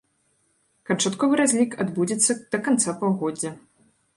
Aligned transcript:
Канчатковы 0.91 1.33
разлік 1.41 1.77
адбудзецца 1.85 2.31
да 2.57 2.61
канца 2.69 2.99
паўгоддзя. 3.03 3.51